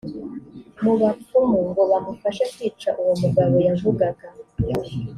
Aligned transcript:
mu 0.83 0.93
bapfumu 1.01 1.59
ngo 1.69 1.81
bamufashe 1.91 2.43
kwica 2.53 2.89
uwo 3.01 3.13
mugabo 3.21 3.55
yavugaga 3.67 4.27